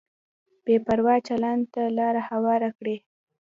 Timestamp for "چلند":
1.27-1.63